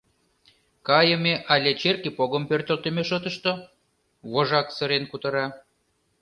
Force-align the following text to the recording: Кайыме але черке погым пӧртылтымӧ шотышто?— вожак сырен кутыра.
Кайыме 0.87 1.33
але 1.53 1.71
черке 1.81 2.09
погым 2.17 2.43
пӧртылтымӧ 2.49 3.03
шотышто?— 3.09 3.51
вожак 4.31 4.67
сырен 4.75 5.03
кутыра. 5.11 5.45